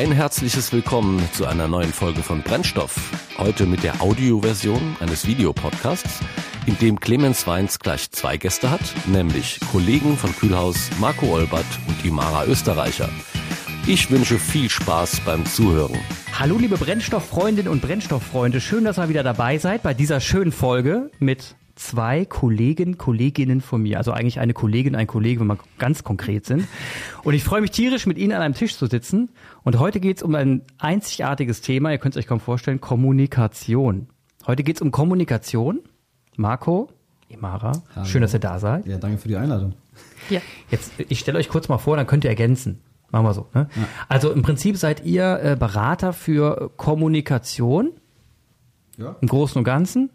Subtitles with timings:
[0.00, 3.12] Ein herzliches Willkommen zu einer neuen Folge von Brennstoff.
[3.36, 6.20] Heute mit der Audioversion eines Videopodcasts,
[6.64, 12.02] in dem Clemens Weins gleich zwei Gäste hat, nämlich Kollegen von Kühlhaus Marco Olbert und
[12.02, 13.10] Imara Österreicher.
[13.86, 15.98] Ich wünsche viel Spaß beim Zuhören.
[16.32, 21.10] Hallo liebe Brennstofffreundinnen und Brennstofffreunde, schön, dass ihr wieder dabei seid bei dieser schönen Folge
[21.18, 23.98] mit zwei Kollegen, Kolleginnen von mir.
[23.98, 26.68] Also eigentlich eine Kollegin, ein Kollege, wenn wir ganz konkret sind.
[27.24, 29.30] Und ich freue mich tierisch, mit Ihnen an einem Tisch zu sitzen.
[29.62, 34.08] Und heute geht es um ein einzigartiges Thema, ihr könnt es euch kaum vorstellen, Kommunikation.
[34.46, 35.80] Heute geht es um Kommunikation.
[36.36, 36.90] Marco,
[37.28, 38.06] Imara, Hallo.
[38.06, 38.86] schön, dass ihr da seid.
[38.86, 39.74] Ja, danke für die Einladung.
[40.28, 40.40] Ja.
[40.70, 42.80] Jetzt, ich stelle euch kurz mal vor, dann könnt ihr ergänzen.
[43.10, 43.46] Machen wir so.
[43.54, 43.68] Ne?
[43.74, 43.82] Ja.
[44.08, 47.92] Also im Prinzip seid ihr äh, Berater für Kommunikation
[48.98, 49.16] ja.
[49.20, 50.10] im Großen und Ganzen.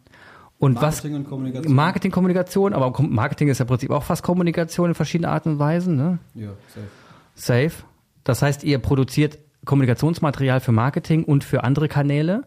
[0.58, 1.76] Und Marketing was, und Kommunikation.
[1.76, 5.60] Marketing, Kommunikation, aber Marketing ist ja im Prinzip auch fast Kommunikation in verschiedenen Arten und
[5.60, 5.96] Weisen.
[5.96, 6.20] Ne?
[6.34, 6.88] Ja, safe.
[7.36, 7.84] Safe.
[8.24, 12.44] Das heißt, ihr produziert Kommunikationsmaterial für Marketing und für andere Kanäle.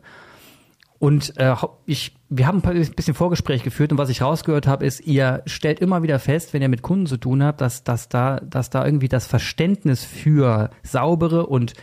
[0.99, 1.55] Und äh,
[1.87, 5.79] ich, wir haben ein bisschen Vorgespräch geführt und was ich rausgehört habe, ist, ihr stellt
[5.79, 8.85] immer wieder fest, wenn ihr mit Kunden zu tun habt, dass, dass, da, dass da
[8.85, 11.75] irgendwie das Verständnis für saubere und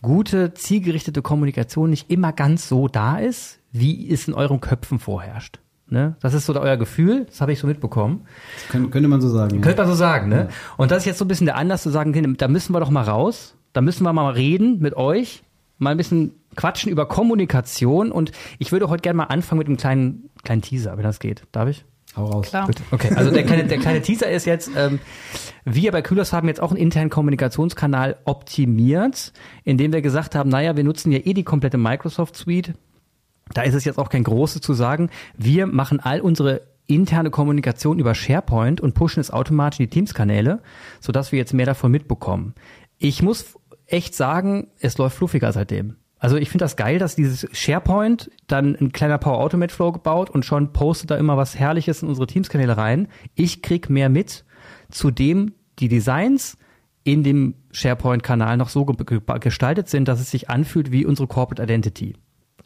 [0.00, 5.60] gute, zielgerichtete Kommunikation nicht immer ganz so da ist, wie es in euren Köpfen vorherrscht.
[5.92, 6.16] Ne?
[6.20, 8.24] Das ist so euer Gefühl, das habe ich so mitbekommen.
[8.70, 9.60] Kön könnte man so sagen.
[9.60, 10.36] Könnte man so sagen, ne?
[10.36, 10.48] Ja.
[10.78, 12.88] Und das ist jetzt so ein bisschen der Anlass zu sagen, da müssen wir doch
[12.88, 15.42] mal raus, da müssen wir mal reden mit euch,
[15.76, 19.76] mal ein bisschen quatschen über Kommunikation und ich würde heute gerne mal anfangen mit einem
[19.76, 21.42] kleinen, kleinen Teaser, wenn das geht.
[21.52, 21.84] Darf ich?
[22.16, 22.48] Hau raus.
[22.48, 22.66] Klar.
[22.66, 22.76] Gut.
[22.90, 24.98] Okay, also der kleine, der kleine Teaser ist jetzt, ähm,
[25.66, 30.74] wir bei Kühlers haben jetzt auch einen internen Kommunikationskanal optimiert, indem wir gesagt haben, naja,
[30.74, 32.72] wir nutzen ja eh die komplette Microsoft Suite
[33.54, 35.10] da ist es jetzt auch kein großes zu sagen.
[35.36, 40.60] Wir machen all unsere interne Kommunikation über SharePoint und pushen es automatisch in die Teams-Kanäle,
[41.00, 42.54] sodass wir jetzt mehr davon mitbekommen.
[42.98, 45.96] Ich muss echt sagen, es läuft fluffiger seitdem.
[46.18, 50.30] Also ich finde das geil, dass dieses SharePoint dann ein kleiner Power Automate Flow gebaut
[50.30, 53.08] und schon postet da immer was Herrliches in unsere Teams-Kanäle rein.
[53.34, 54.44] Ich krieg mehr mit.
[54.88, 56.58] Zudem die Designs
[57.02, 62.14] in dem SharePoint-Kanal noch so gestaltet sind, dass es sich anfühlt wie unsere Corporate Identity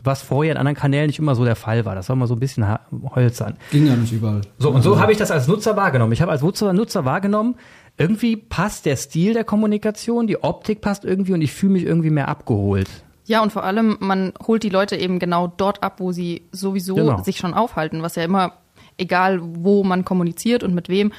[0.06, 1.94] was vorher in anderen Kanälen nicht immer so der Fall war.
[1.94, 2.66] Das war mal so ein bisschen
[3.14, 3.56] hölzern.
[3.70, 4.42] Ging ja nicht überall.
[4.58, 5.02] So, und so also.
[5.02, 6.12] habe ich das als Nutzer wahrgenommen.
[6.12, 7.56] Ich habe als Nutzer, Nutzer wahrgenommen,
[7.98, 12.10] irgendwie passt der Stil der Kommunikation, die Optik passt irgendwie und ich fühle mich irgendwie
[12.10, 12.88] mehr abgeholt.
[13.26, 16.94] Ja, und vor allem, man holt die Leute eben genau dort ab, wo sie sowieso
[16.94, 17.22] genau.
[17.22, 18.52] sich schon aufhalten, was ja immer,
[18.98, 21.12] egal wo man kommuniziert und mit wem,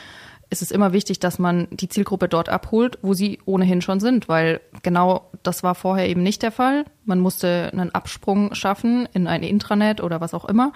[0.50, 4.30] ist es immer wichtig, dass man die Zielgruppe dort abholt, wo sie ohnehin schon sind,
[4.30, 6.86] weil genau das war vorher eben nicht der Fall.
[7.06, 10.72] Man musste einen Absprung schaffen in ein Intranet oder was auch immer.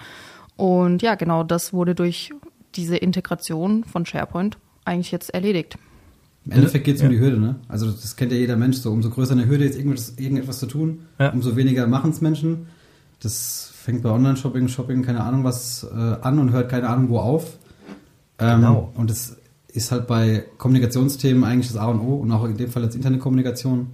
[0.56, 2.32] Und ja, genau das wurde durch
[2.74, 5.78] diese Integration von SharePoint eigentlich jetzt erledigt.
[6.44, 7.12] Im Endeffekt geht es um ja.
[7.12, 7.56] die Hürde, ne?
[7.68, 8.90] Also das kennt ja jeder Mensch so.
[8.90, 11.30] Umso größer eine Hürde ist, irgendetwas, irgendetwas zu tun, ja.
[11.30, 12.66] umso weniger machen es Menschen.
[13.20, 17.18] Das fängt bei Online-Shopping, Shopping, keine Ahnung was äh, an und hört keine Ahnung wo
[17.18, 17.58] auf.
[18.38, 18.92] Ähm, genau.
[18.96, 19.36] Und das
[19.72, 22.94] ist halt bei Kommunikationsthemen eigentlich das A und O und auch in dem Fall als
[22.94, 23.88] Internetkommunikation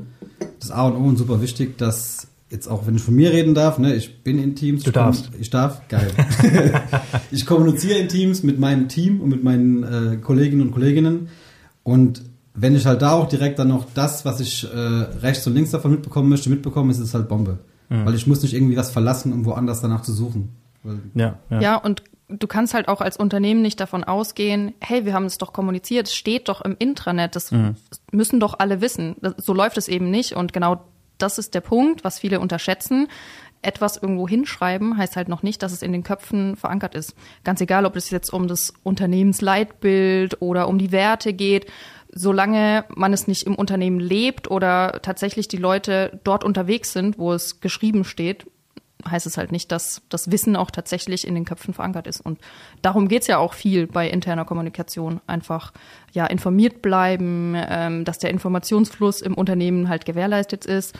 [0.59, 3.55] das A und O und super wichtig, dass jetzt auch, wenn ich von mir reden
[3.55, 4.83] darf, ne, ich bin in Teams.
[4.83, 5.31] Du darfst.
[5.39, 6.11] Ich darf, geil.
[7.31, 11.29] ich kommuniziere in Teams mit meinem Team und mit meinen äh, Kolleginnen und Kolleginnen
[11.83, 12.23] und
[12.61, 15.71] wenn ich halt da auch direkt dann noch das, was ich äh, rechts und links
[15.71, 17.61] davon mitbekommen möchte, mitbekomme, ist es halt Bombe.
[17.89, 18.05] Mhm.
[18.05, 20.57] Weil ich muss nicht irgendwie was verlassen, um woanders danach zu suchen.
[21.15, 21.61] Ja, ja.
[21.61, 25.39] ja, und du kannst halt auch als Unternehmen nicht davon ausgehen, hey, wir haben es
[25.39, 27.77] doch kommuniziert, es steht doch im Intranet, das mhm.
[28.13, 29.17] müssen doch alle wissen.
[29.39, 30.85] So läuft es eben nicht und genau
[31.17, 33.09] das ist der Punkt, was viele unterschätzen.
[33.61, 37.17] Etwas irgendwo hinschreiben heißt halt noch nicht, dass es in den Köpfen verankert ist.
[37.43, 41.67] Ganz egal, ob es jetzt um das Unternehmensleitbild oder um die Werte geht.
[42.15, 47.33] Solange man es nicht im Unternehmen lebt oder tatsächlich die Leute dort unterwegs sind, wo
[47.33, 48.47] es geschrieben steht,
[49.11, 52.21] heißt es halt nicht, dass das Wissen auch tatsächlich in den Köpfen verankert ist.
[52.21, 52.39] Und
[52.83, 55.21] darum geht's ja auch viel bei interner Kommunikation.
[55.27, 55.73] Einfach
[56.13, 60.99] ja informiert bleiben, ähm, dass der Informationsfluss im Unternehmen halt gewährleistet ist.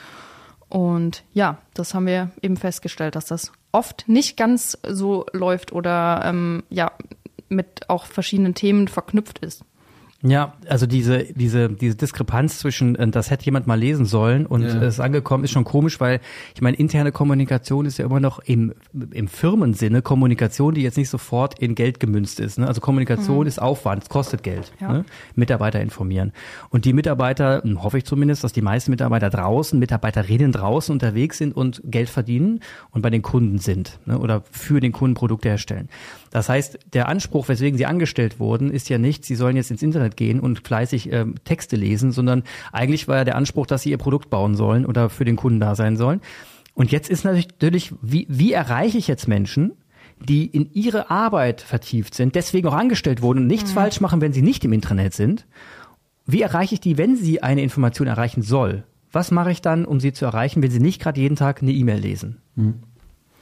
[0.69, 6.21] Und ja, das haben wir eben festgestellt, dass das oft nicht ganz so läuft oder
[6.25, 6.91] ähm, ja
[7.49, 9.63] mit auch verschiedenen Themen verknüpft ist.
[10.21, 14.63] Ja, also diese, diese, diese Diskrepanz zwischen, äh, das hätte jemand mal lesen sollen und
[14.63, 14.67] ja.
[14.81, 16.19] es ist angekommen, ist schon komisch, weil
[16.53, 18.73] ich meine, interne Kommunikation ist ja immer noch im,
[19.11, 22.59] im Firmensinne Kommunikation, die jetzt nicht sofort in Geld gemünzt ist.
[22.59, 22.67] Ne?
[22.67, 23.47] Also Kommunikation mhm.
[23.47, 24.73] ist Aufwand, es kostet Geld.
[24.81, 24.91] Ja.
[24.91, 25.05] Ne?
[25.35, 26.33] Mitarbeiter informieren.
[26.69, 31.37] Und die Mitarbeiter, hm, hoffe ich zumindest, dass die meisten Mitarbeiter draußen, Mitarbeiterinnen draußen unterwegs
[31.37, 32.59] sind und Geld verdienen
[32.91, 34.19] und bei den Kunden sind ne?
[34.19, 35.87] oder für den Kunden Produkte herstellen.
[36.31, 39.81] Das heißt, der Anspruch, weswegen sie angestellt wurden, ist ja nicht, sie sollen jetzt ins
[39.81, 43.83] Internet Internet gehen und fleißig äh, Texte lesen, sondern eigentlich war ja der Anspruch, dass
[43.83, 46.21] sie ihr Produkt bauen sollen oder für den Kunden da sein sollen.
[46.73, 49.73] Und jetzt ist natürlich, wie, wie erreiche ich jetzt Menschen,
[50.19, 53.75] die in ihre Arbeit vertieft sind, deswegen auch angestellt wurden und nichts mhm.
[53.75, 55.45] falsch machen, wenn sie nicht im Internet sind.
[56.25, 58.83] Wie erreiche ich die, wenn sie eine Information erreichen soll?
[59.11, 61.71] Was mache ich dann, um sie zu erreichen, wenn sie nicht gerade jeden Tag eine
[61.71, 62.37] E-Mail lesen?
[62.55, 62.75] Mhm.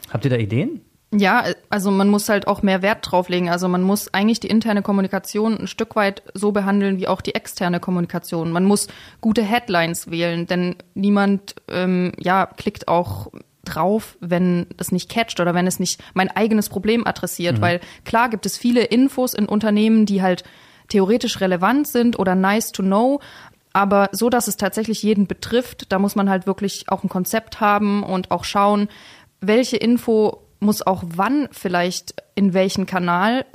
[0.10, 0.82] Habt ihr da Ideen?
[1.14, 3.50] Ja, also man muss halt auch mehr Wert drauflegen.
[3.50, 7.34] Also man muss eigentlich die interne Kommunikation ein Stück weit so behandeln wie auch die
[7.34, 8.52] externe Kommunikation.
[8.52, 8.88] Man muss
[9.22, 13.32] gute Headlines wählen, denn niemand ähm, ja klickt auch
[13.64, 17.58] drauf, wenn es nicht catcht oder wenn es nicht mein eigenes Problem adressiert.
[17.58, 17.62] Mhm.
[17.62, 20.44] Weil klar gibt es viele Infos in Unternehmen, die halt
[20.90, 23.20] theoretisch relevant sind oder nice to know,
[23.78, 27.60] aber so, dass es tatsächlich jeden betrifft, da muss man halt wirklich auch ein Konzept
[27.60, 28.90] haben und auch schauen,
[29.40, 33.46] welche Info muss auch wann vielleicht in welchen Kanal,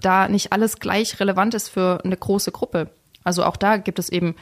[0.00, 2.90] da nicht alles gleich relevant ist für eine große Gruppe.
[3.24, 4.36] Also auch da gibt es eben,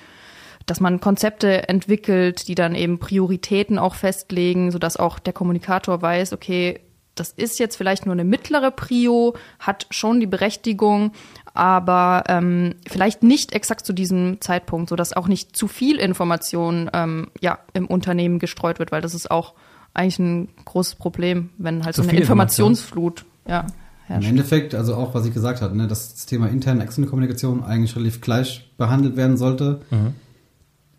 [0.67, 6.33] dass man Konzepte entwickelt, die dann eben Prioritäten auch festlegen, sodass auch der Kommunikator weiß,
[6.33, 6.81] okay,
[7.15, 11.13] das ist jetzt vielleicht nur eine mittlere Prio, hat schon die Berechtigung,
[11.53, 17.31] aber ähm, vielleicht nicht exakt zu diesem Zeitpunkt, sodass auch nicht zu viel Information ähm,
[17.41, 19.55] ja, im Unternehmen gestreut wird, weil das ist auch
[19.95, 23.67] eigentlich ein großes Problem, wenn halt so eine Informationsflut ja,
[24.07, 24.25] herrscht.
[24.25, 27.63] Im Endeffekt, also auch was ich gesagt habe, ne, dass das Thema interne, externe Kommunikation
[27.63, 29.81] eigentlich relativ gleich behandelt werden sollte.
[29.91, 30.15] Mhm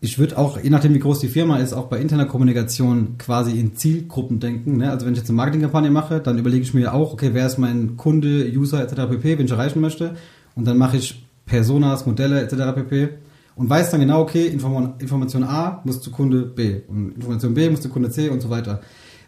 [0.04, 3.58] ich würde auch, je nachdem wie groß die Firma ist, auch bei interner Kommunikation quasi
[3.58, 4.76] in Zielgruppen denken.
[4.76, 4.90] Ne?
[4.90, 7.56] Also wenn ich jetzt eine Marketingkampagne mache, dann überlege ich mir auch, okay, wer ist
[7.56, 9.08] mein Kunde, User etc.
[9.08, 10.14] pp, wen ich erreichen möchte.
[10.56, 12.74] Und dann mache ich Personas, Modelle etc.
[12.74, 13.08] pp.
[13.56, 17.80] Und weiß dann genau, okay, Information A muss zu Kunde B und Information B muss
[17.80, 18.80] zu Kunde C und so weiter.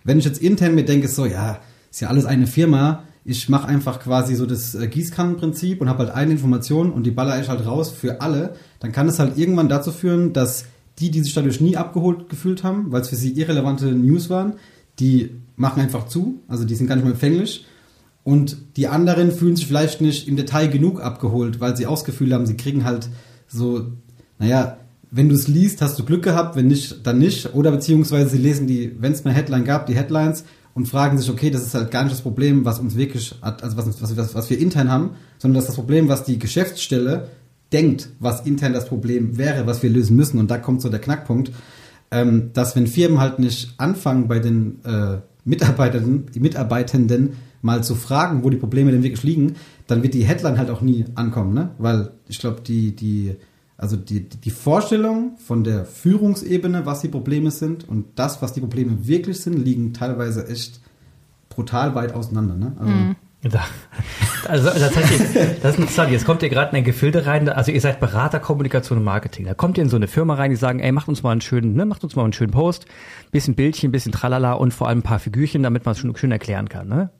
[0.03, 3.67] Wenn ich jetzt intern mir denke, so, ja, ist ja alles eine Firma, ich mache
[3.67, 7.49] einfach quasi so das äh, Gießkannenprinzip und habe halt eine Information und die baller ich
[7.49, 10.67] halt raus für alle, dann kann es halt irgendwann dazu führen, dass
[10.99, 14.55] die, die sich dadurch nie abgeholt gefühlt haben, weil es für sie irrelevante News waren,
[14.99, 17.67] die machen einfach zu, also die sind gar nicht mehr empfänglich.
[18.23, 22.47] Und die anderen fühlen sich vielleicht nicht im Detail genug abgeholt, weil sie ausgefühlt haben,
[22.47, 23.09] sie kriegen halt
[23.47, 23.93] so,
[24.39, 24.79] naja,
[25.11, 27.55] wenn du es liest, hast du Glück gehabt, wenn nicht, dann nicht.
[27.55, 30.45] Oder beziehungsweise sie lesen die, wenn es mal Headline gab, die Headlines
[30.75, 33.77] und fragen sich, okay, das ist halt gar nicht das Problem, was uns wirklich, also
[33.77, 37.29] was, was, was wir intern haben, sondern das ist das Problem, was die Geschäftsstelle
[37.73, 40.39] denkt, was intern das Problem wäre, was wir lösen müssen.
[40.39, 41.51] Und da kommt so der Knackpunkt,
[42.11, 47.31] ähm, dass wenn Firmen halt nicht anfangen, bei den äh, Mitarbeitenden, Mitarbeitenden
[47.63, 49.55] mal zu fragen, wo die Probleme denn wirklich liegen,
[49.87, 51.71] dann wird die Headline halt auch nie ankommen, ne?
[51.79, 53.37] Weil ich glaube, die, die,
[53.79, 58.61] also die, die Vorstellung von der Führungsebene, was die Probleme sind und das, was die
[58.61, 60.81] Probleme wirklich sind, liegen teilweise echt
[61.51, 62.57] brutal weit auseinander.
[62.57, 62.73] Ne?
[62.79, 63.17] Also, mhm.
[64.49, 65.21] Also tatsächlich,
[65.63, 66.11] das ist interessant.
[66.11, 67.49] Jetzt kommt ihr gerade in ein Gefilde rein.
[67.49, 69.45] Also ihr seid Berater Kommunikation und Marketing.
[69.45, 71.41] Da kommt ihr in so eine Firma rein, die sagen, ey, macht uns mal einen
[71.41, 72.87] schönen, ne, macht uns mal einen schönen Post,
[73.31, 76.33] bisschen Bildchen, bisschen Tralala und vor allem ein paar Figürchen, damit man es schon schön
[76.33, 76.89] erklären kann.
[76.89, 77.11] Ne?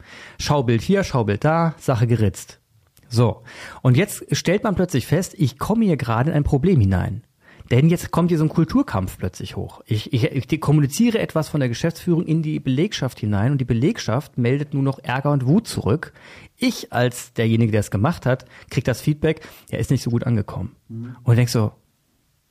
[0.41, 2.61] Schaubild hier, Schaubild da, Sache geritzt.
[3.09, 3.43] So.
[3.83, 7.23] Und jetzt stellt man plötzlich fest, ich komme hier gerade in ein Problem hinein.
[7.71, 9.81] Denn jetzt kommt hier so ein Kulturkampf plötzlich hoch.
[9.87, 14.39] Ich, ich, ich kommuniziere etwas von der Geschäftsführung in die Belegschaft hinein und die Belegschaft
[14.39, 16.13] meldet nur noch Ärger und Wut zurück.
[16.57, 20.25] Ich als derjenige, der es gemacht hat, krieg das Feedback, er ist nicht so gut
[20.25, 20.77] angekommen.
[20.89, 21.17] Mhm.
[21.25, 21.73] Und denkst so,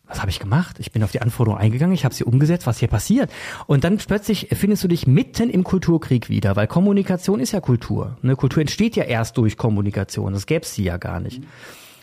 [0.08, 0.78] was habe ich gemacht?
[0.80, 3.32] Ich bin auf die Anforderung eingegangen, ich habe sie umgesetzt, was hier passiert?
[3.68, 8.18] Und dann plötzlich findest du dich mitten im Kulturkrieg wieder, weil Kommunikation ist ja Kultur.
[8.22, 8.36] Ne?
[8.36, 11.42] Kultur entsteht ja erst durch Kommunikation, das gäbe es sie ja gar nicht.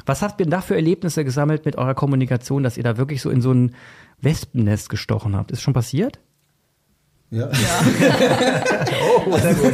[0.04, 3.30] Was habt ihr da für Erlebnisse gesammelt mit eurer Kommunikation, dass ihr da wirklich so
[3.30, 3.75] in so ein
[4.21, 5.52] Wespennest gestochen habt?
[5.52, 6.18] Ist schon passiert?
[7.30, 7.49] Ja.
[7.50, 8.64] ja.
[9.26, 9.73] oh, sehr gut.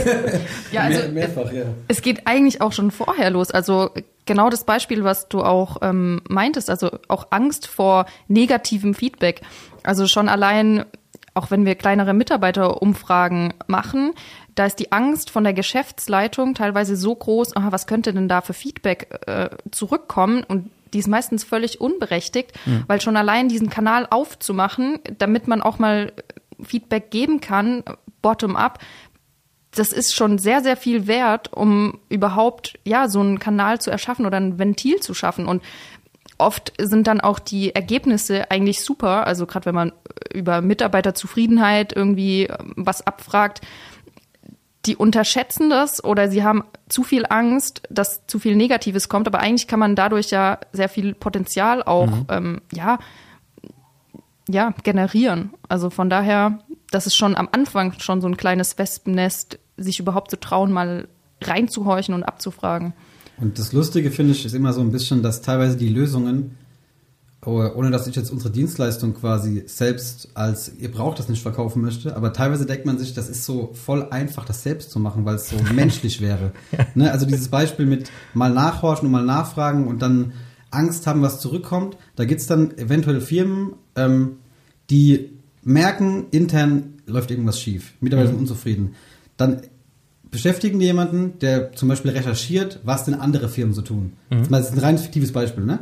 [0.70, 1.64] Ja, also Mehr, mehrfach, ja.
[1.88, 3.50] Es geht eigentlich auch schon vorher los.
[3.50, 3.90] Also
[4.28, 9.40] genau das Beispiel, was du auch ähm, meintest, also auch Angst vor negativem Feedback.
[9.82, 10.85] Also schon allein,
[11.35, 14.12] auch wenn wir kleinere Mitarbeiterumfragen machen,
[14.54, 18.40] da ist die Angst von der Geschäftsleitung teilweise so groß, aha, was könnte denn da
[18.40, 20.44] für Feedback äh, zurückkommen?
[20.44, 22.85] Und die ist meistens völlig unberechtigt, mhm.
[22.87, 26.12] weil schon allein diesen Kanal aufzumachen, damit man auch mal
[26.62, 27.85] Feedback geben kann,
[28.20, 28.78] bottom-up,
[29.78, 34.26] das ist schon sehr, sehr viel wert, um überhaupt ja so einen Kanal zu erschaffen
[34.26, 35.47] oder ein Ventil zu schaffen.
[35.47, 35.62] Und
[36.38, 39.26] oft sind dann auch die Ergebnisse eigentlich super.
[39.26, 39.92] Also gerade wenn man
[40.32, 43.61] über Mitarbeiterzufriedenheit irgendwie ähm, was abfragt,
[44.87, 49.26] die unterschätzen das oder sie haben zu viel Angst, dass zu viel Negatives kommt.
[49.26, 52.26] Aber eigentlich kann man dadurch ja sehr viel Potenzial auch mhm.
[52.30, 52.99] ähm, ja
[54.49, 55.52] ja, generieren.
[55.68, 56.58] Also von daher,
[56.90, 61.08] das ist schon am Anfang schon so ein kleines Wespennest, sich überhaupt zu trauen, mal
[61.42, 62.92] reinzuhorchen und abzufragen.
[63.40, 66.56] Und das Lustige finde ich ist immer so ein bisschen, dass teilweise die Lösungen,
[67.47, 71.80] oh, ohne dass ich jetzt unsere Dienstleistung quasi selbst als ihr braucht das nicht verkaufen
[71.80, 75.25] möchte, aber teilweise denkt man sich, das ist so voll einfach, das selbst zu machen,
[75.25, 76.52] weil es so menschlich wäre.
[76.94, 77.12] Ne?
[77.12, 80.32] Also dieses Beispiel mit mal nachhorchen und mal nachfragen und dann
[80.70, 81.97] Angst haben, was zurückkommt.
[82.16, 84.38] Da gibt es dann eventuell Firmen, ähm,
[84.90, 85.30] die
[85.62, 87.94] merken, intern läuft irgendwas schief.
[88.00, 88.35] Mitarbeiter mhm.
[88.35, 88.94] sind unzufrieden.
[89.38, 89.62] Dann
[90.30, 94.12] beschäftigen die jemanden, der zum Beispiel recherchiert, was denn andere Firmen so tun.
[94.28, 94.49] Mhm.
[94.50, 95.78] Das ist ein rein fiktives Beispiel, ne?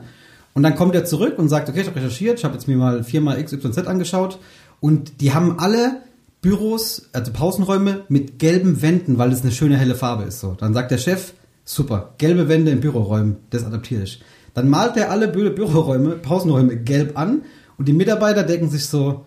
[0.54, 2.76] Und dann kommt er zurück und sagt, okay, ich habe recherchiert, ich habe jetzt mir
[2.76, 4.38] mal Firma XYZ angeschaut
[4.80, 6.00] und die haben alle
[6.40, 10.40] Büros, also Pausenräume mit gelben Wänden, weil es eine schöne helle Farbe ist.
[10.40, 11.34] So, dann sagt der Chef,
[11.64, 14.22] super, gelbe Wände in Büroräumen, das adaptiere ich.
[14.54, 17.42] Dann malt er alle Bü Büroräume, Pausenräume gelb an
[17.76, 19.26] und die Mitarbeiter denken sich so,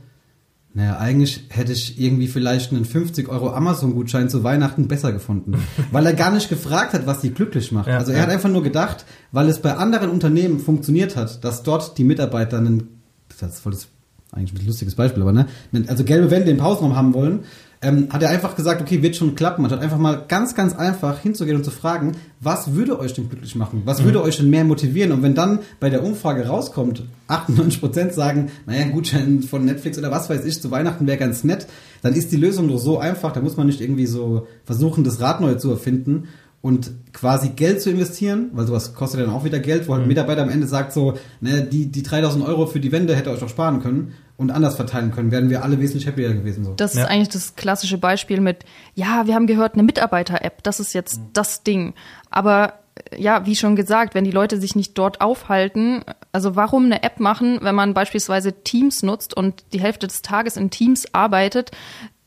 [0.73, 5.55] naja, eigentlich hätte ich irgendwie vielleicht einen 50 Euro Amazon-Gutschein zu Weihnachten besser gefunden.
[5.91, 7.88] weil er gar nicht gefragt hat, was sie glücklich macht.
[7.88, 8.23] Ja, also er ja.
[8.23, 12.57] hat einfach nur gedacht, weil es bei anderen Unternehmen funktioniert hat, dass dort die Mitarbeiter
[12.57, 13.01] einen,
[13.39, 13.88] das ist voll das
[14.31, 15.47] eigentlich ein lustiges Beispiel, aber ne,
[15.88, 17.45] also gelbe Wände im Pausenraum haben wollen,
[17.81, 19.62] ähm, hat er einfach gesagt, okay, wird schon klappen.
[19.62, 23.29] Man hat einfach mal ganz, ganz einfach hinzugehen und zu fragen, was würde euch denn
[23.29, 23.83] glücklich machen?
[23.86, 24.05] Was mhm.
[24.05, 25.13] würde euch denn mehr motivieren?
[25.13, 29.98] Und wenn dann bei der Umfrage rauskommt, 98 Prozent sagen, naja, ein Gutschein von Netflix
[29.98, 31.67] oder was weiß ich, zu Weihnachten wäre ganz nett,
[32.01, 35.21] dann ist die Lösung doch so einfach, da muss man nicht irgendwie so versuchen, das
[35.21, 36.27] Rad neu zu erfinden
[36.62, 40.03] und quasi Geld zu investieren, weil sowas kostet dann auch wieder Geld, wo halt ein
[40.03, 40.09] mhm.
[40.09, 43.39] Mitarbeiter am Ende sagt so, ne, die, die 3000 Euro für die Wände hätte euch
[43.39, 46.63] doch sparen können und anders verteilen können, wären wir alle wesentlich happier gewesen.
[46.63, 46.74] So.
[46.74, 47.03] Das ja.
[47.03, 48.63] ist eigentlich das klassische Beispiel mit,
[48.96, 51.25] ja, wir haben gehört, eine Mitarbeiter-App, das ist jetzt mhm.
[51.34, 51.93] das Ding.
[52.29, 52.75] Aber
[53.12, 57.03] äh, ja, wie schon gesagt, wenn die Leute sich nicht dort aufhalten, also warum eine
[57.03, 61.72] App machen, wenn man beispielsweise Teams nutzt und die Hälfte des Tages in Teams arbeitet,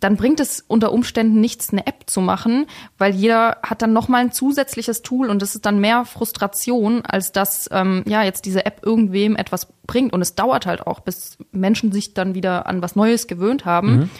[0.03, 2.67] dann bringt es unter Umständen nichts, eine App zu machen,
[2.99, 7.31] weil jeder hat dann nochmal ein zusätzliches Tool und das ist dann mehr Frustration, als
[7.31, 10.13] dass ähm, ja jetzt diese App irgendwem etwas bringt.
[10.13, 13.93] Und es dauert halt auch, bis Menschen sich dann wieder an was Neues gewöhnt haben.
[13.93, 14.11] Mhm.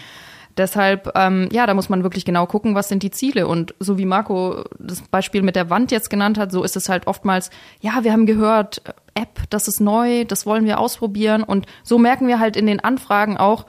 [0.57, 3.49] Deshalb, ähm, ja, da muss man wirklich genau gucken, was sind die Ziele.
[3.49, 6.89] Und so wie Marco das Beispiel mit der Wand jetzt genannt hat, so ist es
[6.89, 8.83] halt oftmals, ja, wir haben gehört,
[9.15, 11.43] App, das ist neu, das wollen wir ausprobieren.
[11.43, 13.67] Und so merken wir halt in den Anfragen auch,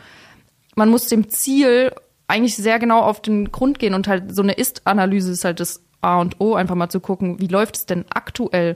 [0.75, 1.91] man muss dem Ziel
[2.27, 5.82] eigentlich sehr genau auf den Grund gehen und halt so eine Ist-Analyse ist halt das
[6.01, 8.75] A und O, einfach mal zu gucken, wie läuft es denn aktuell?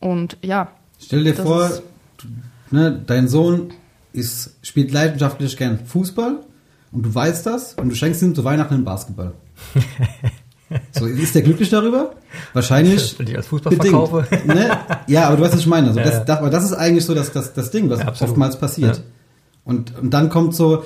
[0.00, 0.70] Und ja.
[0.98, 1.70] Stell dir vor,
[2.70, 3.72] ne, dein Sohn
[4.12, 6.40] ist, spielt leidenschaftlich gern Fußball
[6.92, 9.34] und du weißt das und du schenkst ihm zu Weihnachten einen Basketball.
[10.92, 12.14] So, ist der glücklich darüber?
[12.52, 13.14] Wahrscheinlich.
[13.18, 14.26] Wenn ich als Fußball bedingt, verkaufe.
[14.46, 14.76] Ne?
[15.06, 15.88] Ja, aber du weißt, was ich meine.
[15.88, 18.58] Also ja, das, das, das, ist eigentlich so das, das, das Ding, was ja, oftmals
[18.58, 18.96] passiert.
[18.96, 19.02] Ja.
[19.64, 20.84] Und, und dann kommt so,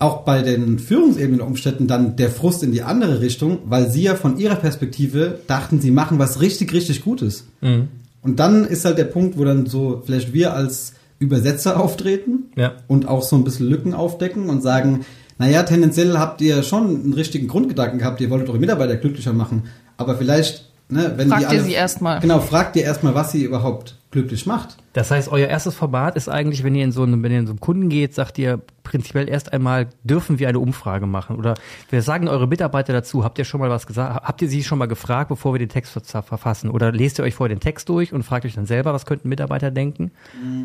[0.00, 4.14] auch bei den Führungsebenen Umständen dann der Frust in die andere Richtung, weil sie ja
[4.16, 7.44] von ihrer Perspektive dachten, sie machen was richtig, richtig Gutes.
[7.60, 7.88] Mhm.
[8.22, 12.72] Und dann ist halt der Punkt, wo dann so vielleicht wir als Übersetzer auftreten ja.
[12.88, 15.04] und auch so ein bisschen Lücken aufdecken und sagen,
[15.38, 19.64] naja, tendenziell habt ihr schon einen richtigen Grundgedanken gehabt, ihr wolltet eure Mitarbeiter glücklicher machen,
[19.98, 22.20] aber vielleicht, ne, wenn fragt die alle, ihr sie erstmal.
[22.20, 24.78] Genau, fragt ihr erstmal, was sie überhaupt glücklich macht.
[24.92, 27.46] Das heißt, euer erstes Format ist eigentlich, wenn ihr in so einen, wenn ihr in
[27.46, 31.36] so einen Kunden geht, sagt ihr prinzipiell erst einmal, dürfen wir eine Umfrage machen?
[31.36, 31.54] Oder
[31.90, 34.78] wir sagen eure Mitarbeiter dazu, habt ihr schon mal was gesagt, habt ihr sie schon
[34.78, 36.70] mal gefragt, bevor wir den Text verfassen?
[36.70, 39.28] Oder lest ihr euch vorher den Text durch und fragt euch dann selber, was könnten
[39.28, 40.10] Mitarbeiter denken,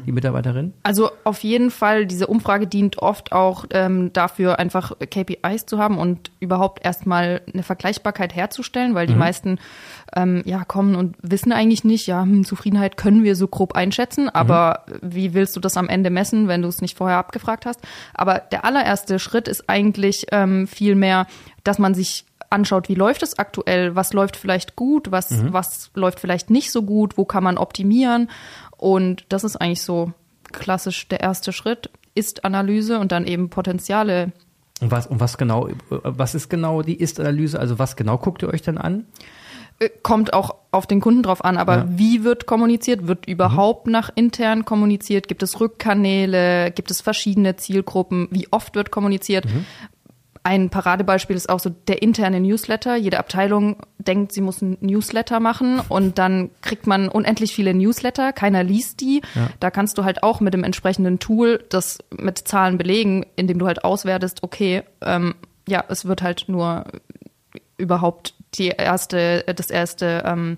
[0.05, 0.73] die Mitarbeiterin?
[0.81, 5.99] Also auf jeden Fall, diese Umfrage dient oft auch ähm, dafür, einfach KPIs zu haben
[5.99, 9.19] und überhaupt erstmal eine Vergleichbarkeit herzustellen, weil die mhm.
[9.19, 9.59] meisten
[10.15, 14.14] ähm, ja kommen und wissen eigentlich nicht, ja, hm, Zufriedenheit können wir so grob einschätzen,
[14.29, 14.99] aber mhm.
[15.01, 17.79] wie willst du das am Ende messen, wenn du es nicht vorher abgefragt hast?
[18.13, 21.27] Aber der allererste Schritt ist eigentlich ähm, viel mehr,
[21.63, 25.53] dass man sich anschaut, wie läuft es aktuell, was läuft vielleicht gut, was, mhm.
[25.53, 28.29] was läuft vielleicht nicht so gut, wo kann man optimieren.
[28.77, 30.13] Und das ist eigentlich so
[30.51, 34.31] klassisch der erste Schritt, Ist-Analyse und dann eben Potenziale.
[34.81, 37.59] Und was, und was genau, was ist genau die Ist-Analyse?
[37.59, 39.05] Also was genau guckt ihr euch dann an?
[39.79, 41.85] Äh, kommt auch auf den Kunden drauf an, aber ja.
[41.89, 43.07] wie wird kommuniziert?
[43.07, 43.93] Wird überhaupt mhm.
[43.93, 45.27] nach intern kommuniziert?
[45.27, 46.71] Gibt es Rückkanäle?
[46.71, 48.27] Gibt es verschiedene Zielgruppen?
[48.31, 49.45] Wie oft wird kommuniziert?
[49.45, 49.65] Mhm.
[50.43, 52.95] Ein Paradebeispiel ist auch so der interne Newsletter.
[52.95, 58.31] Jede Abteilung denkt, sie muss ein Newsletter machen und dann kriegt man unendlich viele Newsletter.
[58.31, 59.23] Keiner liest die.
[59.33, 59.49] Ja.
[59.59, 63.65] Da kannst du halt auch mit dem entsprechenden Tool das mit Zahlen belegen, indem du
[63.65, 65.33] halt auswertest, okay, ähm,
[65.67, 66.85] ja, es wird halt nur
[67.77, 70.57] überhaupt die erste, das erste, ähm,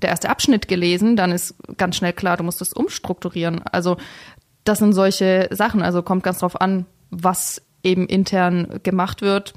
[0.00, 3.62] der erste Abschnitt gelesen, dann ist ganz schnell klar, du musst es umstrukturieren.
[3.70, 3.96] Also
[4.64, 5.82] das sind solche Sachen.
[5.82, 9.54] Also kommt ganz drauf an, was eben intern gemacht wird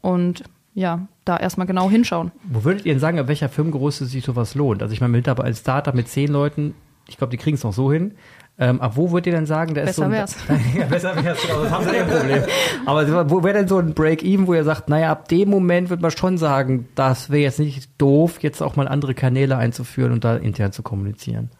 [0.00, 2.32] und ja, da erstmal genau hinschauen.
[2.44, 4.82] Wo würdet ihr denn sagen, ab welcher Firmengröße sich sowas lohnt?
[4.82, 6.74] Also ich meine, mit als Startup mit zehn Leuten,
[7.08, 8.12] ich glaube, die kriegen es noch so hin.
[8.58, 10.36] Ähm, aber wo würdet ihr denn sagen, da ist besser so ein, wär's.
[10.78, 12.42] ja, besser wär's, genau, das haben sie ein Problem.
[12.86, 16.00] Aber wo wäre denn so ein Break-Even, wo ihr sagt, naja, ab dem Moment wird
[16.00, 20.24] man schon sagen, das wäre jetzt nicht doof, jetzt auch mal andere Kanäle einzuführen und
[20.24, 21.50] da intern zu kommunizieren.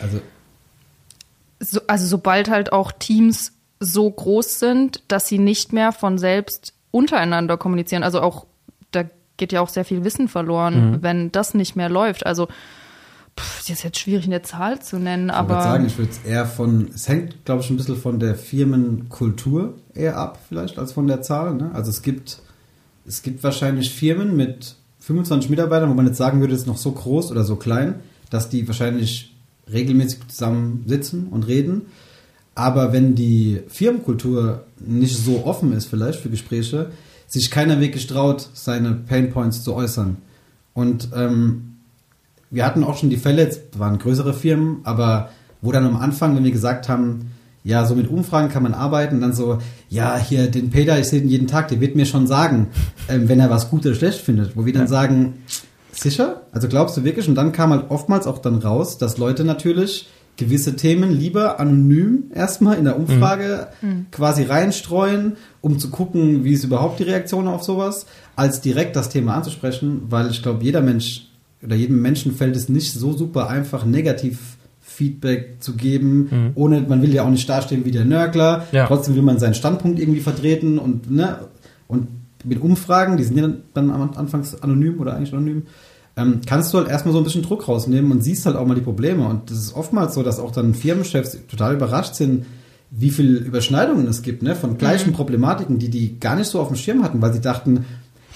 [0.00, 0.20] Also,
[1.60, 6.74] so, also sobald halt auch Teams so groß sind, dass sie nicht mehr von selbst
[6.90, 8.02] untereinander kommunizieren.
[8.02, 8.46] Also auch,
[8.90, 9.04] da
[9.36, 11.02] geht ja auch sehr viel Wissen verloren, mhm.
[11.02, 12.26] wenn das nicht mehr läuft.
[12.26, 12.48] Also
[13.38, 15.48] Pff, ist jetzt schwierig, eine Zahl zu nennen, ich aber.
[15.48, 18.18] Ich würde sagen, ich würde es eher von, es hängt, glaube ich, ein bisschen von
[18.18, 21.54] der Firmenkultur eher ab, vielleicht, als von der Zahl.
[21.54, 21.70] Ne?
[21.72, 22.38] Also es gibt,
[23.06, 26.76] es gibt wahrscheinlich Firmen mit 25 Mitarbeitern, wo man jetzt sagen würde, es ist noch
[26.76, 27.96] so groß oder so klein,
[28.30, 29.34] dass die wahrscheinlich
[29.72, 31.82] regelmäßig zusammen sitzen und reden.
[32.54, 36.90] Aber wenn die Firmenkultur nicht so offen ist, vielleicht für Gespräche,
[37.26, 40.18] sich keiner wirklich traut, seine Painpoints zu äußern.
[40.74, 41.71] Und ähm,
[42.52, 45.30] wir hatten auch schon die Fälle, jetzt waren größere Firmen, aber
[45.62, 47.32] wo dann am Anfang, wenn wir gesagt haben,
[47.64, 51.20] ja, so mit Umfragen kann man arbeiten, dann so, ja, hier den Peter, ich sehe
[51.20, 52.68] ihn jeden Tag, der wird mir schon sagen,
[53.08, 54.56] ähm, wenn er was gut oder schlecht findet.
[54.56, 55.34] Wo wir dann sagen,
[55.92, 56.42] sicher?
[56.52, 57.28] Also glaubst du wirklich?
[57.28, 62.24] Und dann kam halt oftmals auch dann raus, dass Leute natürlich gewisse Themen lieber anonym
[62.34, 64.06] erstmal in der Umfrage mhm.
[64.10, 69.08] quasi reinstreuen, um zu gucken, wie ist überhaupt die Reaktion auf sowas, als direkt das
[69.08, 71.31] Thema anzusprechen, weil ich glaube, jeder Mensch
[71.64, 76.50] oder jedem Menschen fällt es nicht so super einfach, negativ Feedback zu geben, mhm.
[76.54, 78.86] ohne, man will ja auch nicht dastehen wie der Nörgler, ja.
[78.86, 81.38] trotzdem will man seinen Standpunkt irgendwie vertreten und, ne,
[81.88, 82.08] und
[82.44, 85.62] mit Umfragen, die sind ja dann anfangs anonym oder eigentlich anonym,
[86.16, 88.74] ähm, kannst du halt erstmal so ein bisschen Druck rausnehmen und siehst halt auch mal
[88.74, 89.26] die Probleme.
[89.26, 92.44] Und das ist oftmals so, dass auch dann Firmenchefs total überrascht sind,
[92.90, 95.14] wie viele Überschneidungen es gibt, ne, von gleichen mhm.
[95.14, 97.86] Problematiken, die die gar nicht so auf dem Schirm hatten, weil sie dachten,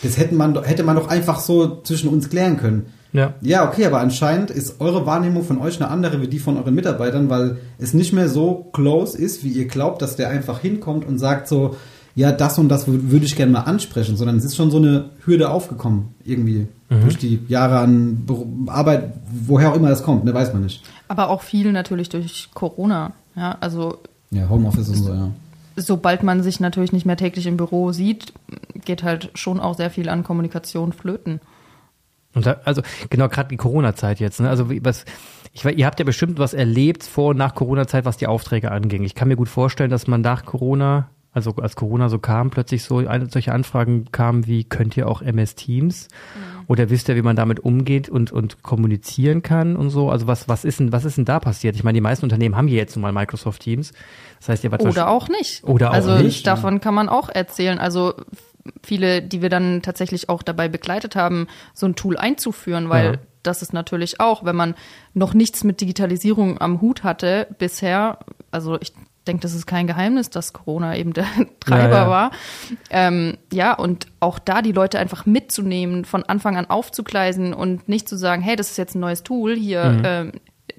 [0.03, 2.87] das hätte man, hätte man doch einfach so zwischen uns klären können.
[3.17, 3.35] Ja.
[3.41, 6.75] ja, okay, aber anscheinend ist eure Wahrnehmung von euch eine andere wie die von euren
[6.75, 11.07] Mitarbeitern, weil es nicht mehr so close ist, wie ihr glaubt, dass der einfach hinkommt
[11.07, 11.77] und sagt so,
[12.15, 15.11] ja, das und das würde ich gerne mal ansprechen, sondern es ist schon so eine
[15.25, 17.01] Hürde aufgekommen, irgendwie mhm.
[17.03, 18.27] durch die Jahre an
[18.67, 20.83] Arbeit, woher auch immer das kommt, ne, weiß man nicht.
[21.09, 23.99] Aber auch viel natürlich durch Corona, ja, also.
[24.31, 25.31] Ja, Homeoffice und so, ja.
[25.77, 28.33] Sobald man sich natürlich nicht mehr täglich im Büro sieht,
[28.87, 31.41] geht halt schon auch sehr viel an Kommunikation flöten.
[32.37, 34.41] Und da, also genau gerade die Corona-Zeit jetzt.
[34.41, 34.49] Ne?
[34.49, 35.07] Also was,
[35.53, 39.05] ich, ihr habt ja bestimmt was erlebt vor und nach Corona-Zeit, was die Aufträge anging.
[39.05, 42.85] Ich kann mir gut vorstellen, dass man nach Corona, also als Corona so kam, plötzlich
[42.85, 46.65] so eine, solche Anfragen kamen wie könnt ihr auch MS Teams mhm.
[46.67, 50.11] oder wisst ihr, wie man damit umgeht und und kommunizieren kann und so.
[50.11, 51.75] Also was was ist denn was ist denn da passiert?
[51.75, 53.95] Ich meine, die meisten Unternehmen haben hier jetzt nun mal Microsoft Teams.
[54.41, 55.65] Das heißt, ihr wart oder auch nicht.
[55.65, 56.47] Oder auch also nicht.
[56.47, 57.79] Also davon kann man auch erzählen.
[57.79, 58.13] Also
[58.83, 63.19] viele, die wir dann tatsächlich auch dabei begleitet haben, so ein Tool einzuführen, weil ja.
[63.43, 64.75] das ist natürlich auch, wenn man
[65.15, 68.19] noch nichts mit Digitalisierung am Hut hatte bisher,
[68.51, 68.93] also ich
[69.27, 71.27] denke, das ist kein Geheimnis, dass Corona eben der
[71.61, 72.09] Treiber ja, ja.
[72.09, 72.31] war.
[72.91, 78.09] Ähm, ja, und auch da die Leute einfach mitzunehmen, von Anfang an aufzugleisen und nicht
[78.09, 80.03] zu sagen, hey, das ist jetzt ein neues Tool, hier mhm.
[80.05, 80.33] ähm,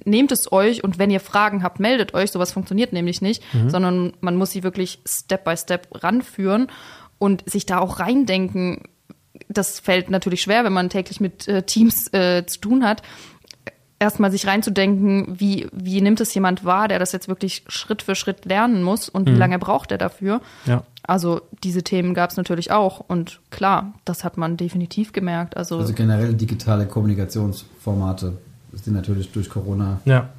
[0.06, 2.32] nehmt es euch und wenn ihr Fragen habt, meldet euch.
[2.32, 3.70] Sowas funktioniert nämlich nicht, mhm.
[3.70, 6.68] sondern man muss sie wirklich Step by Step ranführen
[7.20, 8.84] und sich da auch reindenken,
[9.50, 13.02] das fällt natürlich schwer, wenn man täglich mit äh, Teams äh, zu tun hat.
[14.00, 18.14] Erstmal sich reinzudenken, wie, wie nimmt es jemand wahr, der das jetzt wirklich Schritt für
[18.14, 19.34] Schritt lernen muss und mhm.
[19.34, 20.42] wie lange braucht er dafür?
[20.66, 20.84] Ja.
[21.02, 25.58] Also diese Themen gab es natürlich auch und klar, das hat man definitiv gemerkt.
[25.58, 28.38] Also, also generell digitale Kommunikationsformate
[28.74, 30.30] sind natürlich durch Corona ja.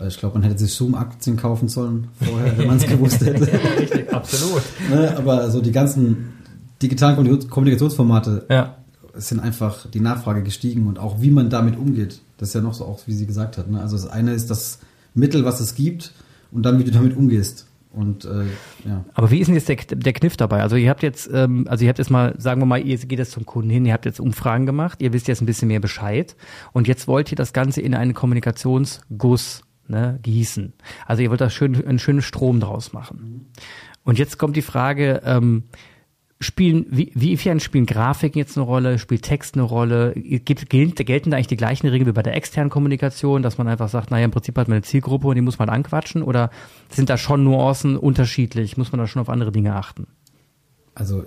[0.00, 3.46] Äh, ich glaube, man hätte sich Zoom-Aktien kaufen sollen vorher, wenn man es gewusst hätte.
[3.78, 4.62] Richtig, absolut.
[4.90, 6.34] ne, aber so die ganzen
[6.82, 7.16] digitalen
[7.48, 8.76] Kommunikationsformate ja.
[9.14, 12.20] sind einfach die Nachfrage gestiegen und auch wie man damit umgeht.
[12.38, 13.70] Das ist ja noch so auch, wie sie gesagt hat.
[13.70, 13.80] Ne?
[13.80, 14.78] Also das eine ist das
[15.14, 16.12] Mittel, was es gibt
[16.52, 17.66] und dann, wie du damit umgehst.
[17.92, 18.44] Und äh,
[18.88, 19.04] ja.
[19.14, 20.62] Aber wie ist denn jetzt der, der Kniff dabei?
[20.62, 23.18] Also ihr habt jetzt, ähm, also ihr habt jetzt mal, sagen wir mal, ihr geht
[23.18, 25.80] jetzt zum Kunden hin, ihr habt jetzt Umfragen gemacht, ihr wisst jetzt ein bisschen mehr
[25.80, 26.36] Bescheid
[26.72, 30.72] und jetzt wollt ihr das Ganze in einen Kommunikationsguss ne, gießen.
[31.06, 33.50] Also ihr wollt da schön, einen schönen Strom draus machen.
[34.04, 35.64] Und jetzt kommt die Frage, ähm,
[36.40, 40.14] spielen, wie, wiefern spielen Grafiken jetzt eine Rolle, spielt Text eine Rolle?
[40.14, 43.88] Gibt, gelten da eigentlich die gleichen Regeln wie bei der externen Kommunikation, dass man einfach
[43.88, 46.22] sagt, naja, im Prinzip hat man eine Zielgruppe und die muss man anquatschen?
[46.22, 46.50] Oder
[46.88, 48.76] sind da schon Nuancen unterschiedlich?
[48.76, 50.06] Muss man da schon auf andere Dinge achten?
[50.94, 51.24] Also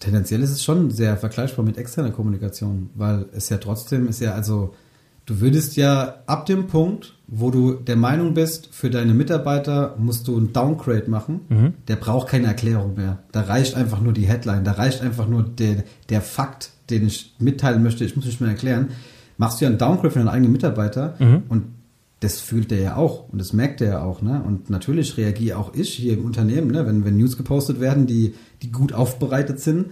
[0.00, 4.32] tendenziell ist es schon sehr vergleichbar mit externer Kommunikation, weil es ja trotzdem ist ja
[4.32, 4.74] also
[5.28, 10.26] Du würdest ja ab dem Punkt, wo du der Meinung bist, für deine Mitarbeiter musst
[10.26, 11.74] du einen Downgrade machen, mhm.
[11.86, 13.18] der braucht keine Erklärung mehr.
[13.30, 17.34] Da reicht einfach nur die Headline, da reicht einfach nur der, der Fakt, den ich
[17.38, 18.88] mitteilen möchte, ich muss nicht mehr erklären.
[19.36, 21.42] Machst du ja einen Downgrade für deinen eigenen Mitarbeiter mhm.
[21.50, 21.64] und
[22.20, 24.42] das fühlt der ja auch und das merkt der ja auch, ne?
[24.42, 26.86] Und natürlich reagiere auch ich hier im Unternehmen, ne?
[26.86, 29.90] Wenn, wenn News gepostet werden, die, die gut aufbereitet sind,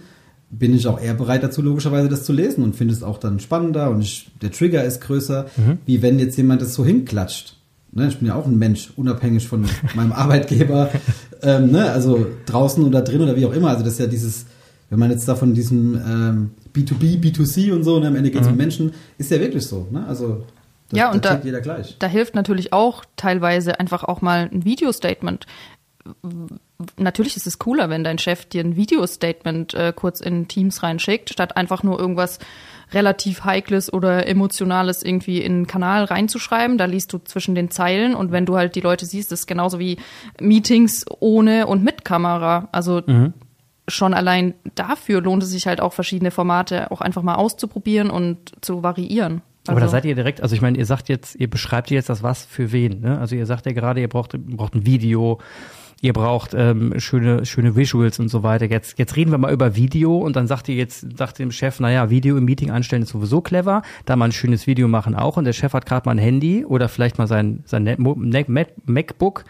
[0.49, 3.39] bin ich auch eher bereit dazu, logischerweise das zu lesen und finde es auch dann
[3.39, 5.79] spannender und ich, der Trigger ist größer, mhm.
[5.85, 7.57] wie wenn jetzt jemand das so hinklatscht.
[7.91, 8.07] Ne?
[8.07, 10.89] Ich bin ja auch ein Mensch, unabhängig von meinem Arbeitgeber,
[11.41, 11.91] ähm, ne?
[11.91, 13.69] also draußen oder drin oder wie auch immer.
[13.69, 14.45] Also das ist ja dieses,
[14.89, 18.07] wenn man jetzt da von diesem ähm, B2B, B2C und so, ne?
[18.07, 18.53] am Ende geht es mhm.
[18.53, 19.87] um Menschen, ist ja wirklich so.
[19.91, 20.05] Ne?
[20.07, 20.45] Also
[20.89, 21.41] das, ja, und da,
[21.99, 25.45] da, hilft natürlich auch teilweise einfach auch mal ein Video-Statement.
[26.97, 31.31] Natürlich ist es cooler, wenn dein Chef dir ein Video-Statement äh, kurz in Teams reinschickt,
[31.31, 32.37] statt einfach nur irgendwas
[32.93, 36.77] relativ Heikles oder Emotionales irgendwie in einen Kanal reinzuschreiben.
[36.77, 39.79] Da liest du zwischen den Zeilen und wenn du halt die Leute siehst, ist genauso
[39.79, 39.97] wie
[40.39, 42.69] Meetings ohne und mit Kamera.
[42.71, 43.33] Also mhm.
[43.87, 48.37] schon allein dafür lohnt es sich halt auch verschiedene Formate auch einfach mal auszuprobieren und
[48.61, 49.41] zu variieren.
[49.67, 52.09] Aber da also seid ihr direkt, also ich meine, ihr sagt jetzt, ihr beschreibt jetzt
[52.09, 53.19] das was für wen, ne?
[53.19, 55.39] Also ihr sagt ja gerade, ihr braucht, braucht ein Video,
[56.01, 58.65] ihr braucht ähm, schöne, schöne Visuals und so weiter.
[58.65, 61.79] Jetzt, jetzt reden wir mal über Video und dann sagt ihr jetzt, sagt dem Chef,
[61.79, 65.37] naja, Video im Meeting anstellen ist sowieso clever, da mal ein schönes Video machen auch
[65.37, 67.83] und der Chef hat gerade mal ein Handy oder vielleicht mal sein, sein
[68.85, 69.45] MacBook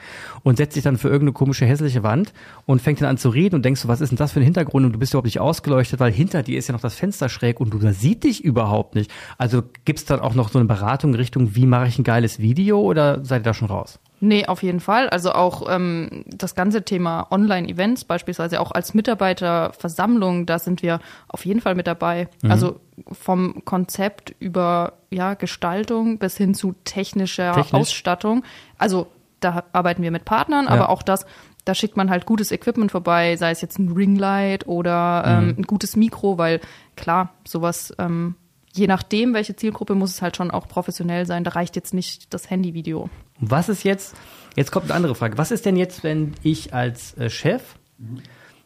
[0.48, 2.32] und setzt sich dann für irgendeine komische hässliche Wand
[2.66, 4.44] und fängt dann an zu reden und denkst du, was ist denn das für ein
[4.44, 7.28] Hintergrund und du bist überhaupt nicht ausgeleuchtet, weil hinter dir ist ja noch das Fenster
[7.28, 9.12] schräg und du da sieht dich überhaupt nicht.
[9.38, 12.80] Also gibt's dann auch noch so eine Beratung Richtung, wie mache ich ein geiles Video
[12.80, 14.00] oder seid ihr da schon raus?
[14.22, 15.10] Nee, auf jeden Fall.
[15.10, 21.46] Also auch ähm, das ganze Thema Online-Events, beispielsweise auch als Mitarbeiterversammlung, da sind wir auf
[21.46, 22.30] jeden Fall mit dabei.
[22.42, 22.52] Mhm.
[22.52, 22.80] Also
[23.12, 27.74] vom Konzept über ja, Gestaltung bis hin zu technischer Technisch.
[27.74, 28.44] Ausstattung.
[28.78, 29.08] Also
[29.40, 30.72] da arbeiten wir mit Partnern, ja.
[30.72, 31.26] aber auch das,
[31.66, 35.56] da schickt man halt gutes Equipment vorbei, sei es jetzt ein Ringlight oder ähm, mhm.
[35.60, 36.60] ein gutes Mikro, weil
[36.96, 38.36] klar, sowas ähm,
[38.78, 41.44] je nachdem, welche Zielgruppe, muss es halt schon auch professionell sein.
[41.44, 43.10] Da reicht jetzt nicht das Handyvideo.
[43.40, 44.16] Was ist jetzt,
[44.56, 45.38] jetzt kommt eine andere Frage.
[45.38, 47.76] Was ist denn jetzt, wenn ich als äh, Chef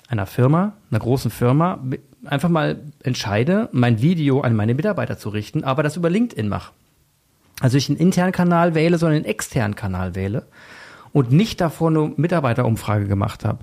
[0.07, 1.84] einer Firma, einer großen Firma,
[2.25, 6.73] einfach mal entscheide, mein Video an meine Mitarbeiter zu richten, aber das über LinkedIn mache?
[7.62, 10.47] Also ich einen internen Kanal wähle, sondern einen externen Kanal wähle
[11.13, 13.60] und nicht davor eine Mitarbeiterumfrage gemacht habe.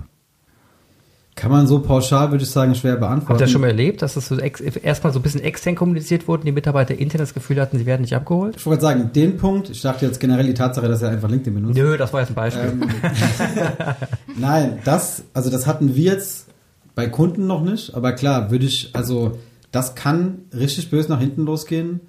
[1.35, 3.29] Kann man so pauschal, würde ich sagen, schwer beantworten.
[3.29, 6.27] Habt ihr das schon mal erlebt, dass das so erstmal so ein bisschen extern kommuniziert
[6.27, 8.55] wurde und die Mitarbeiter intern das Gefühl hatten, sie werden nicht abgeholt?
[8.57, 11.53] Ich wollte sagen, den Punkt, ich dachte jetzt generell die Tatsache, dass er einfach LinkedIn
[11.53, 11.77] benutzt.
[11.77, 12.69] Nö, das war jetzt ein Beispiel.
[12.69, 12.83] Ähm,
[14.37, 16.47] Nein, das, also das hatten wir jetzt
[16.93, 19.39] bei Kunden noch nicht, aber klar, würde ich, also
[19.71, 22.01] das kann richtig böse nach hinten losgehen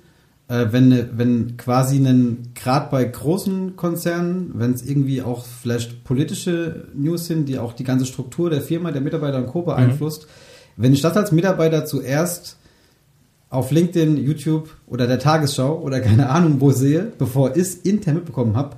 [0.51, 6.89] äh, wenn, wenn quasi einen, gerade bei großen Konzernen, wenn es irgendwie auch vielleicht politische
[6.93, 9.63] News sind, die auch die ganze Struktur der Firma, der Mitarbeiter und Co.
[9.63, 10.83] beeinflusst, mhm.
[10.83, 12.59] wenn ich das als Mitarbeiter zuerst
[13.49, 18.17] auf LinkedIn, YouTube oder der Tagesschau oder keine Ahnung wo sehe, bevor ich es intern
[18.17, 18.77] mitbekommen habe,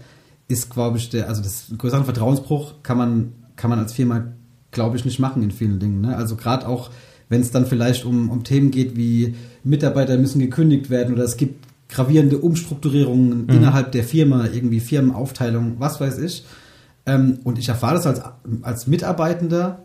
[0.48, 4.32] ist, glaube ich, der, also das größere Vertrauensbruch kann man, kann man als Firma,
[4.72, 6.02] glaube ich, nicht machen in vielen Dingen.
[6.02, 6.16] Ne?
[6.16, 6.90] Also gerade auch
[7.32, 11.38] wenn es dann vielleicht um, um Themen geht wie Mitarbeiter müssen gekündigt werden oder es
[11.38, 13.48] gibt gravierende Umstrukturierungen mhm.
[13.48, 16.44] innerhalb der Firma, irgendwie Firmenaufteilung, was weiß ich.
[17.06, 18.20] Ähm, und ich erfahre das als,
[18.60, 19.82] als Mitarbeitender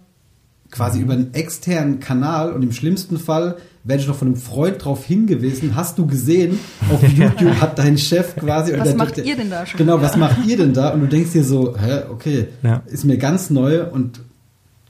[0.72, 1.04] quasi mhm.
[1.06, 3.56] über einen externen Kanal und im schlimmsten Fall
[3.86, 6.60] werde ich noch von einem Freund darauf hingewiesen, hast du gesehen,
[6.92, 8.78] auf YouTube hat dein Chef quasi...
[8.78, 9.78] Was macht der, ihr denn da schon?
[9.78, 10.90] Genau, was macht ihr denn da?
[10.90, 12.84] Und du denkst dir so, hä, okay, ja.
[12.88, 14.20] ist mir ganz neu und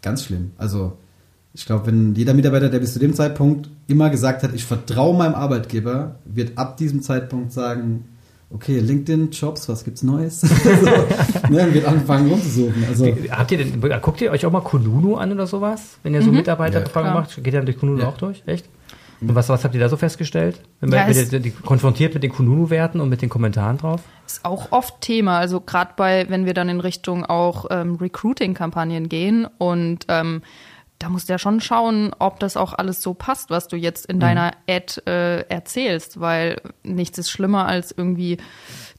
[0.01, 0.53] ganz schlimm.
[0.57, 0.97] Also
[1.57, 5.17] ich glaube, wenn jeder Mitarbeiter, der bis zu dem Zeitpunkt immer gesagt hat, ich vertraue
[5.17, 8.05] meinem Arbeitgeber, wird ab diesem Zeitpunkt sagen,
[8.51, 10.41] okay, LinkedIn, Jobs, was gibt's Neues?
[10.41, 10.47] so,
[11.49, 12.85] ne, wird anfangen rumzusuchen.
[12.87, 15.97] Also, Habt ihr denn, guckt ihr euch auch mal Kununu an oder sowas?
[16.03, 16.37] Wenn ihr so mhm.
[16.37, 18.09] Mitarbeiterbefragung ja, macht, geht ihr dann durch Kununu ja.
[18.09, 18.43] auch durch?
[18.45, 18.69] Echt?
[19.19, 20.61] Und was, was habt ihr da so festgestellt?
[20.79, 24.01] Wenn ja, ihr, die, konfrontiert mit den Kununu-Werten und mit den Kommentaren drauf?
[24.27, 25.39] Ist auch oft Thema.
[25.39, 30.43] Also gerade bei, wenn wir dann in Richtung auch ähm, Recruiting-Kampagnen gehen und ähm,
[30.99, 34.05] da musst du ja schon schauen, ob das auch alles so passt, was du jetzt
[34.07, 34.21] in mhm.
[34.21, 38.37] deiner Ad äh, erzählst, weil nichts ist schlimmer als irgendwie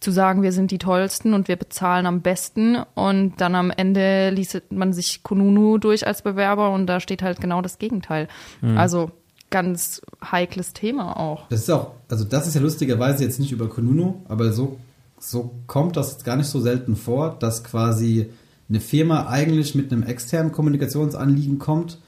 [0.01, 4.31] zu sagen, wir sind die Tollsten und wir bezahlen am besten und dann am Ende
[4.31, 8.29] liest man sich Kununu durch als Bewerber und da steht halt genau das Gegenteil.
[8.61, 8.79] Mhm.
[8.79, 9.11] Also
[9.51, 11.49] ganz heikles Thema auch.
[11.49, 14.79] Das ist auch, also das ist ja lustigerweise jetzt nicht über Kununu, aber so,
[15.19, 18.31] so kommt das gar nicht so selten vor, dass quasi
[18.69, 21.99] eine Firma eigentlich mit einem externen Kommunikationsanliegen kommt,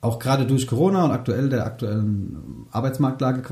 [0.00, 3.42] auch gerade durch Corona und aktuell der aktuellen Arbeitsmarktlage